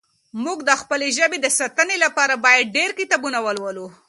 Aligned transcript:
موږ 0.43 0.59
د 0.69 0.71
خپلې 0.81 1.07
ژبې 1.17 1.37
د 1.41 1.47
ساتنې 1.59 1.97
لپاره 2.05 2.33
باید 2.45 2.73
ډېر 2.77 2.89
کتابونه 2.99 3.37
ولولو. 3.45 3.87